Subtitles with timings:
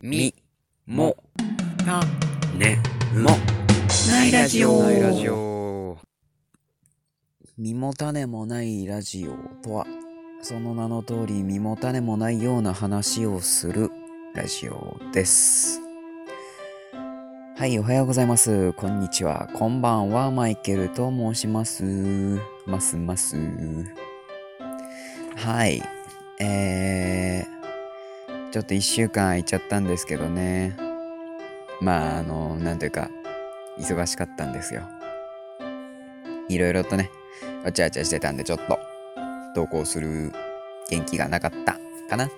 [0.00, 0.32] み、
[0.86, 1.16] も、
[1.84, 2.04] た、
[2.56, 2.80] ね、
[3.12, 3.30] も、
[4.08, 5.98] ないラジオないラジオ。
[7.56, 9.86] 身も種もないラジオとは、
[10.40, 13.90] その名の通り身も種もないような話をする
[14.36, 15.80] ラジオです。
[17.56, 18.72] はい、おはようございます。
[18.74, 19.50] こんにちは。
[19.54, 21.82] こんばんは、マイケルと申します。
[22.66, 23.36] ますます。
[25.34, 25.82] はい。
[26.40, 27.27] えー、
[28.50, 30.74] ちょっと一週間空いちゃったんですけどね。
[31.82, 33.10] まあ、あの、なんというか、
[33.78, 34.82] 忙しかったんですよ。
[36.48, 37.10] いろいろとね、
[37.62, 38.78] わちゃわちゃしてたんで、ちょっと、
[39.54, 40.32] 投稿する
[40.88, 42.30] 元気がなかったかな。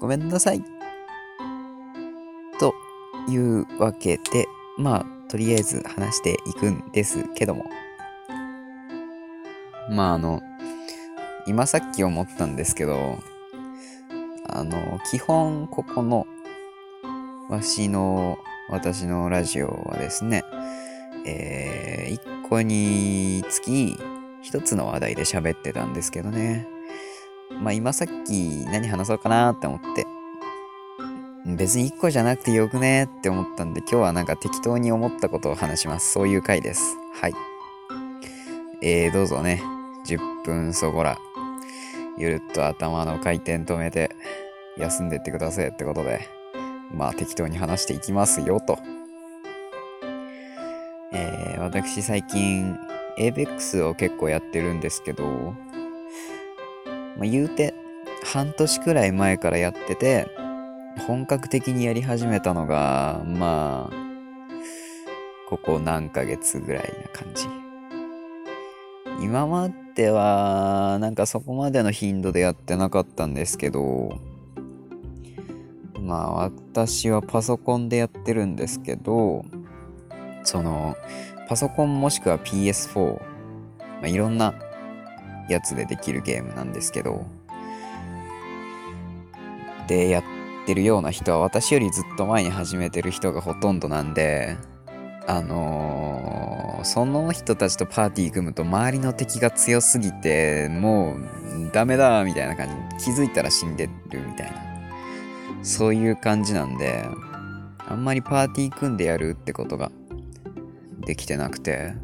[0.00, 0.62] ごめんなさい。
[2.58, 2.72] と
[3.28, 4.46] いうわけで、
[4.78, 7.66] まあ、とりあえず話していくんですけども。
[9.90, 10.40] まあ、あの、
[11.46, 13.18] 今さっき思ったんですけど、
[14.48, 16.26] あの、基本ここの、
[17.48, 18.38] わしの、
[18.70, 20.42] 私のラジオはですね、
[21.26, 23.96] えー、一個につき
[24.42, 26.66] 一つの話題で喋ってたんですけどね。
[27.62, 30.06] まあ今さっき何話そうかなって思って、
[31.56, 36.12] 別に一個じゃなくてよくねって思ったんで、今日はなんか適当に思ったことを話します。
[36.12, 36.96] そういう回です。
[37.14, 37.34] はい。
[38.82, 39.62] えー、どうぞね、
[40.06, 41.18] 10分そこら、
[42.16, 44.14] ゆるっと頭の回転止めて、
[44.78, 46.20] 休んでってくださいってことで、
[46.92, 48.78] まあ適当に話していきますよと。
[51.12, 52.76] えー、私最近
[53.18, 55.24] ABEX を結構やってるんですけど、
[57.16, 57.74] まあ、言うて
[58.24, 60.28] 半年くらい前からやってて、
[61.06, 64.08] 本格的にやり始めたのが、まあ、
[65.48, 67.46] ここ何ヶ月ぐらいな感じ。
[69.20, 74.18] 今までは、なんかそこまでの頻度でやってなかったんですけど、
[76.08, 79.44] まあ私はパソコンでやってるんですけど、
[80.42, 80.96] その、
[81.48, 83.20] パソコンもしくは PS4、ま
[84.04, 84.54] あ、いろんな
[85.50, 87.26] やつでできるゲームなんですけど、
[89.86, 90.22] でやっ
[90.66, 94.56] てるような人は私よりずっと前に始めてる人がほとんどなんで、
[95.26, 102.68] あのーその人たちとパーティー組むと周りの敵が強すぎて、もうダメだみたいな感
[102.98, 104.67] じ気づいたら死んでるみたいな。
[105.62, 107.04] そういう感じなんで、
[107.86, 109.92] あんまりパーティー組んでやるってことが
[111.00, 111.94] できてなくて。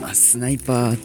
[0.00, 0.98] まあ、スナイパー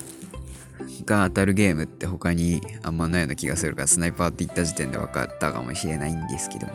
[1.05, 6.73] が当たるゲームって他にあんまないような気がするから、スナイパーって言った時点で分かったかもしれないんですけども、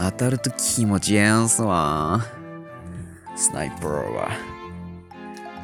[0.00, 2.24] 当たると気持ちええんすわ。
[3.34, 4.30] スナイパーは。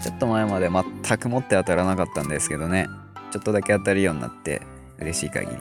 [0.03, 2.89] ちょっと前まで全く持って当たらなかったんですけどね。
[3.31, 4.63] ちょっとだけ当たるようになって
[4.99, 5.57] 嬉しい限り。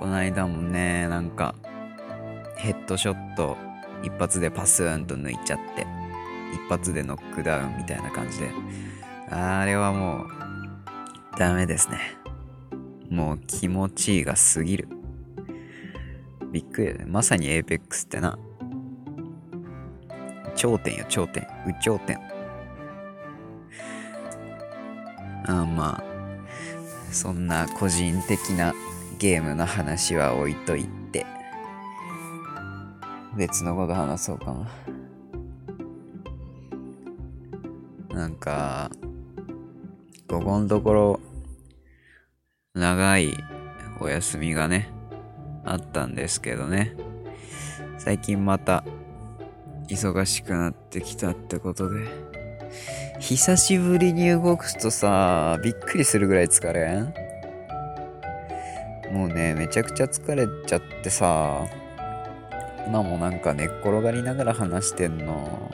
[0.00, 1.54] この間もね、なんか、
[2.56, 3.58] ヘッドショット
[4.02, 5.86] 一発でパスーンと抜いちゃって、
[6.54, 8.50] 一発でノックダウンみたいな感じで。
[9.30, 11.98] あれはもう、ダメですね。
[13.10, 14.97] もう気持ちいいが過ぎる。
[16.52, 17.04] びっくりだね。
[17.06, 18.38] まさにエーペックスってな。
[20.54, 21.46] 頂点よ、頂点。
[21.66, 22.18] 有頂点。
[25.46, 26.04] あまあ、
[27.10, 28.74] そんな個人的な
[29.18, 31.26] ゲームの話は置いといて、
[33.36, 34.68] 別のこと話そうかな。
[38.14, 38.90] なんか、
[40.28, 41.20] ここのところ、
[42.74, 43.32] 長い
[44.00, 44.90] お休みがね、
[45.72, 46.94] あったんですけどね。
[47.98, 48.84] 最近また、
[49.88, 52.06] 忙しくなってきたってことで。
[53.20, 57.14] 久しぶりに動くとさ、びっくりするぐらい疲れん？
[59.12, 61.66] もうね、めちゃくちゃ疲れちゃってさ、
[62.86, 65.70] 今もなんか寝っ転がりながら話してんの。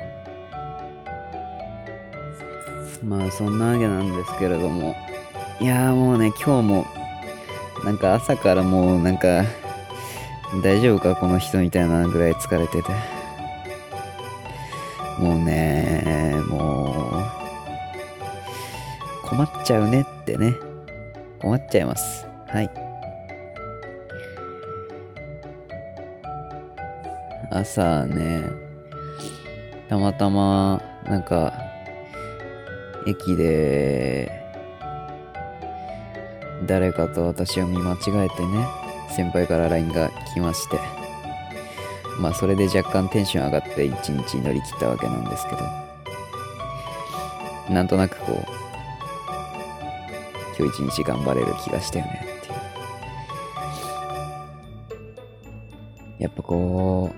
[3.05, 4.95] まあそんなわけなんですけれども。
[5.61, 6.87] いやもうね、今日も、
[7.85, 9.45] なんか朝からもうなんか、
[10.63, 12.93] 大丈夫かこの人みたいなぐらい疲れてて。
[15.19, 17.23] もうね、も
[19.25, 20.55] う、困っちゃうねってね。
[21.41, 22.27] 困っちゃいます。
[22.49, 22.71] はい。
[27.51, 28.43] 朝ね、
[29.89, 31.53] たまたま、なんか、
[33.07, 34.33] 駅で、
[36.67, 37.97] 誰かと私を見間違
[38.27, 38.84] えてね、
[39.15, 40.81] 先輩から LINE が来まして、
[42.19, 45.61] まあそれで若干テンション上がって一日乗り切ったわけなんですけど、
[47.73, 48.45] なんとなくこう、
[50.59, 52.55] 今日一日頑張れる気がしたよねっていう。
[56.23, 57.13] やっぱこ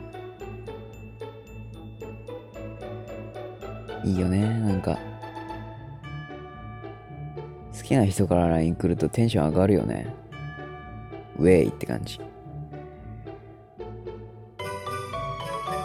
[4.05, 4.99] う、いいよね、なんか。
[7.77, 10.26] 好きな人から LINE 来るとテンション上がるよね。
[11.39, 12.21] ウェイって感じ。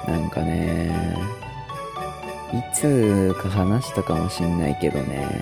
[0.08, 0.92] なんかね、
[2.54, 5.42] いつか話したかもしんないけどね、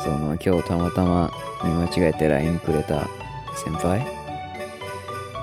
[0.00, 1.30] その今日たまたま
[1.64, 3.08] 見間違えて LINE くれた
[3.54, 4.04] 先輩？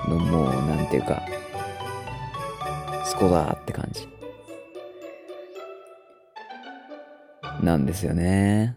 [0.08, 1.22] のもうなんていうか、
[3.04, 4.08] スコだって感じ。
[7.62, 8.76] なんですよね。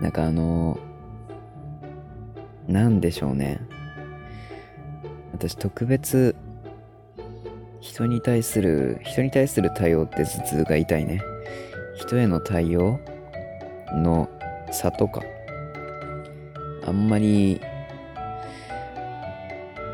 [0.00, 0.78] なんかあの、
[2.68, 3.60] なんでしょうね。
[5.32, 6.34] 私特別
[7.80, 11.20] 人に対する、人に対する対応って頭痛が痛いね。
[11.96, 12.98] 人への対応
[13.94, 14.28] の
[14.72, 15.22] 差とか、
[16.86, 17.60] あんまり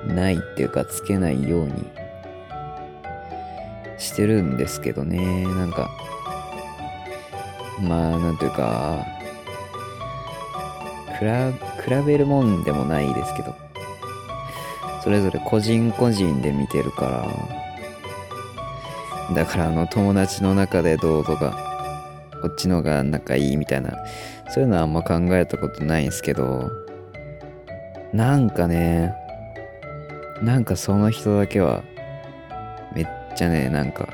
[0.06, 1.90] ないっていうかつけないように
[3.98, 5.44] してるんですけどね。
[5.44, 5.90] なんか、
[7.82, 9.04] まあ、なんというか、
[11.20, 11.26] 比
[12.06, 13.54] べるもんでもないですけど、
[15.02, 17.28] それぞれ個人個人で見てるか
[19.28, 21.56] ら、だからあの友達の中でどうとか、
[22.42, 23.98] こっちのが仲いいみたいな、
[24.48, 26.70] そういうのはあんま考えたことないんですけど、
[28.12, 29.14] なんかね、
[30.42, 31.82] なんかその人だけは、
[32.94, 33.06] めっ
[33.36, 34.08] ちゃね、なんか、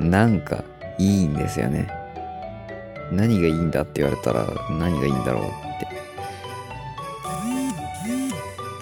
[0.00, 0.64] なんか
[0.98, 1.86] いいんですよね。
[3.12, 5.65] 何がいいんだって言われたら何がいいんだろう。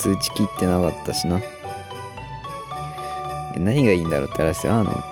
[0.05, 1.41] 通知切ってなかったしな。
[3.57, 5.03] 何がいいんだろうって話は、あの、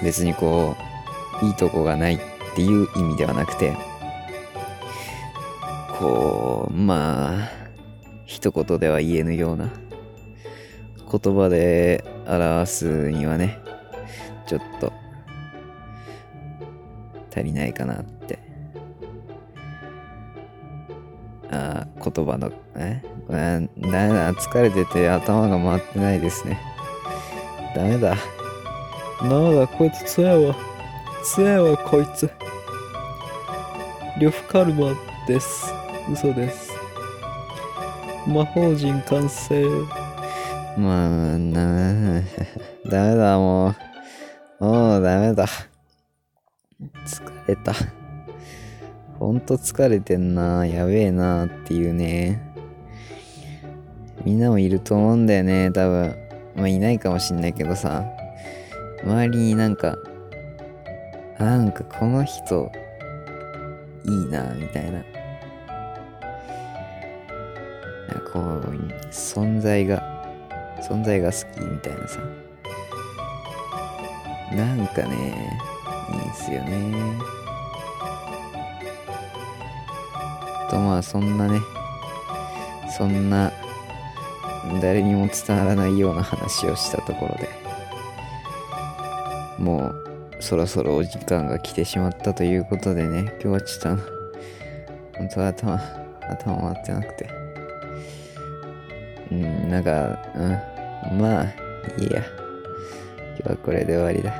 [0.00, 0.76] 別にこ
[1.42, 2.18] う、いいとこがないっ
[2.54, 3.76] ていう意味ではなくて、
[5.98, 7.50] こう、まあ、
[8.26, 9.70] 一言では言えぬような
[11.10, 13.58] 言葉で表すにはね、
[14.46, 14.92] ちょっと
[17.34, 18.38] 足りないかなって。
[21.50, 23.02] あ言葉の、え？
[23.28, 26.60] あーダメだ、疲れてて頭が回ってないですね。
[27.74, 28.16] ダメだ。
[29.22, 30.56] ダメだ、こいつ強いわ。
[31.22, 32.30] 強いわ、こいつ。
[34.20, 34.94] 呂布カルマ
[35.26, 35.72] です。
[36.10, 36.72] 嘘です。
[38.26, 39.64] 魔法陣完成。
[40.76, 42.22] まあ、な、
[42.88, 43.74] ダメだ、も
[44.60, 44.64] う。
[44.64, 45.46] もうダメだ。
[47.06, 47.72] 疲れた。
[49.18, 50.64] ほんと疲れてんな。
[50.64, 52.40] やべえなっていうね。
[54.24, 56.14] みんなもいると思うんだよね、多分。
[56.54, 58.04] まあいないかもしんないけどさ。
[59.02, 59.96] 周りになんか、
[61.38, 62.70] なんかこの人、
[64.04, 64.98] いいな、みたいな。
[64.98, 65.04] な
[68.32, 68.42] こう、
[69.10, 70.00] 存在が、
[70.88, 72.20] 存在が好きみたいなさ。
[74.52, 75.58] なんかね、
[76.12, 77.38] いいんすよね。
[80.68, 81.60] とまあそんなね、
[82.96, 83.52] そんな
[84.80, 87.48] 誰にも伝わらないような話をしたところで、
[89.58, 90.08] もう
[90.40, 94.02] そろそろお時間が来てしまったということでね、今日はちょっと、
[95.18, 95.80] 本当は頭、
[96.30, 97.30] 頭回ってなくて。
[99.30, 100.18] うん、なんか、
[101.10, 101.44] うん、まあ、
[101.98, 102.22] いいや。
[103.38, 104.32] 今日はこれで終わりだ。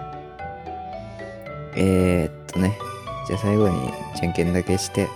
[1.77, 2.77] えー、っとね、
[3.27, 5.09] じゃあ最後にじゃんけんだけして、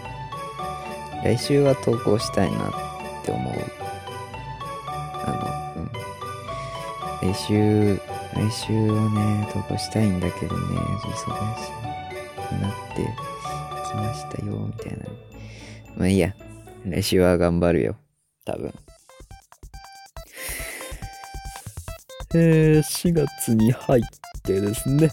[1.22, 2.72] 来週は投稿したいなっ
[3.24, 3.54] て思う。
[5.24, 7.32] あの、うん。
[7.32, 7.96] 来週、
[8.34, 11.68] 来週はね、投稿したいんだけどね、忙し
[12.50, 13.02] いなって
[13.88, 15.04] きましたよ、みたいな。
[15.96, 16.34] まあいいや。
[16.84, 17.96] 来週は頑張るよ。
[18.44, 18.74] 多分。
[22.34, 24.02] えー、4月に入っ
[24.42, 25.10] てですね、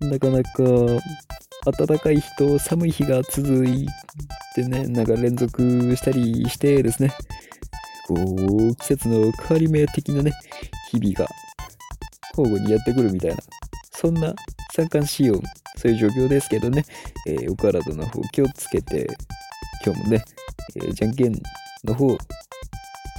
[0.00, 0.62] なかなか
[1.76, 3.88] 暖かい日と寒い日が続い
[4.52, 5.62] ってね、なんか連続
[5.96, 7.12] したりしてですね、
[8.08, 10.32] こう、季節の変わり目的なね、
[10.90, 11.26] 日々が
[12.36, 13.36] 交互にやってくるみたいな、
[13.92, 14.34] そんな
[14.74, 15.42] 三寒四温、
[15.76, 16.84] そういう状況ですけどね、
[17.26, 19.06] えーお体の方気をつけて、
[19.84, 20.24] 今日もね、
[20.76, 21.40] えーじゃんけん
[21.84, 22.18] の方し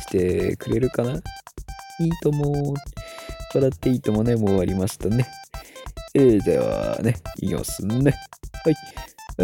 [0.07, 1.13] てくれるかな？
[1.13, 2.73] いいとも、
[3.53, 5.27] 笑っていいともね、もう終わりましたね。
[6.13, 8.13] えー、ではね、いきますね。
[8.65, 8.75] はい。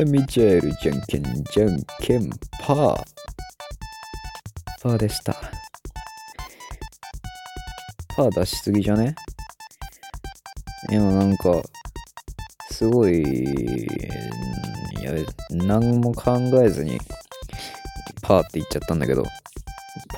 [0.06, 2.30] ミチャエルじゃんけんじゃんけん
[2.62, 3.04] パー。
[4.82, 5.34] パーでした。
[8.16, 9.16] パー出しすぎじゃね？
[10.90, 11.62] いや、なんか、
[12.72, 13.24] すごい、い
[15.04, 15.14] や、
[15.52, 17.00] 何も考えずに、
[18.22, 19.24] パーって言っちゃったんだけど、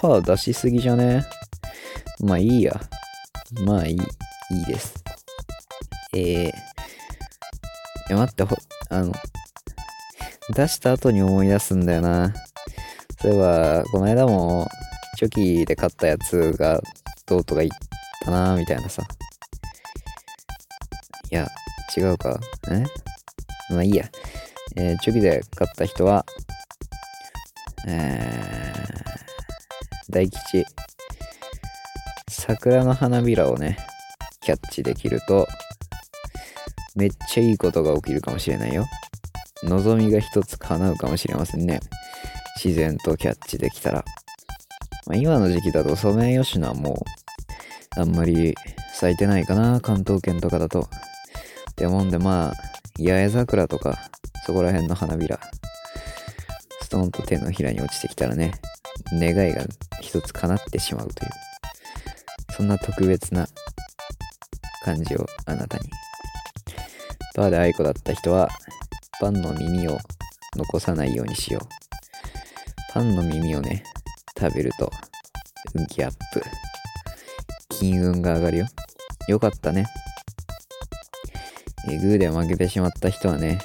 [0.02, 1.26] パー出しすぎじゃね？
[2.20, 2.80] まあいいや。
[3.66, 4.94] まあいい、いいです。
[6.14, 6.52] えー、い
[8.10, 8.56] や待って、ほ、
[8.90, 9.14] あの、
[10.52, 12.34] 出した後に思い出すんだよな。
[13.22, 14.68] そういえば、この間も、
[15.18, 16.82] チョキで買ったやつが
[17.26, 17.72] どうとか言っ
[18.24, 19.04] たなみたいなさ。
[21.32, 21.48] いや、
[21.96, 22.40] 違うか。
[22.70, 22.86] え？
[23.74, 24.10] まあいいや。
[24.76, 26.26] えーチョキで買った人は、
[27.88, 30.66] えー、大吉。
[32.30, 33.78] 桜の花びらをね、
[34.42, 35.48] キャッチできると、
[36.96, 38.86] めっちゃいいことが起きるかもしれないよ。
[39.64, 41.80] 望みが一つ叶うかもしれませんね。
[42.64, 44.06] 自然とキャッチできたら。
[45.06, 47.06] まあ、今の時期だとソメイヨシノはも
[47.98, 48.56] う、あんまり
[48.94, 50.82] 咲いてないかな、関東圏とかだと。
[50.82, 52.54] ってもんでまあ、
[52.98, 53.98] 八重桜とか、
[54.46, 55.40] そこら辺の花びら、
[56.82, 58.52] ストーンと手のひらに落ちてきたらね、
[59.14, 59.64] 願いが
[60.02, 61.32] 一つ叶ってしまうという、
[62.52, 63.48] そんな特別な
[64.84, 65.90] 感じをあなたに。
[67.36, 68.50] パーで愛子だった人は、
[69.20, 69.98] パンの耳を
[70.56, 71.68] 残さないようにしよう。
[72.94, 73.84] パンの耳をね、
[74.40, 74.92] 食べると、
[75.76, 76.42] 運気アップ。
[77.70, 78.66] 金運が上がるよ。
[79.28, 79.86] よかったね。
[81.88, 83.60] えーグーで負けてしまった人はね、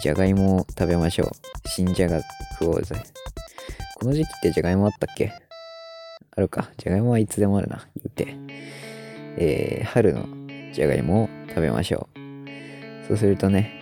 [0.00, 1.30] じゃがいもを食べましょう。
[1.68, 2.20] 新じゃが
[2.58, 2.94] 食おうぜ。
[3.96, 5.32] この時期ってじゃがいもあったっけ？
[6.36, 6.70] あるか。
[6.76, 7.88] じゃがいもはいつでもあるな。
[7.96, 8.36] 言うて。
[9.40, 10.26] えー春の
[10.72, 13.06] じゃがいもを食べましょう。
[13.08, 13.77] そうするとね、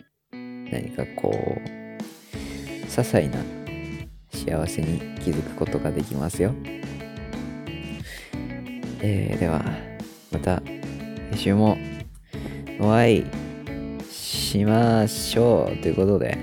[0.71, 1.61] 何かこう、
[2.87, 3.39] 些細な
[4.33, 6.55] 幸せに気づくことができますよ。
[9.01, 9.65] えーでは、
[10.33, 10.63] また
[11.33, 11.77] 来週も
[12.81, 13.27] お会い
[14.11, 16.39] しましょうということで、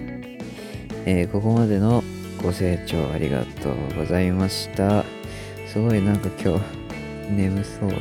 [1.05, 2.03] えーここまでの
[2.41, 5.03] ご清聴ありがとうございました。
[5.67, 7.89] すごいなんか今日眠そう。
[7.89, 7.95] は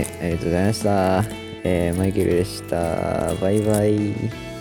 [0.00, 1.24] い、ありがとうございました。
[1.64, 3.34] えーマイケルでした。
[3.40, 4.53] バイバイ。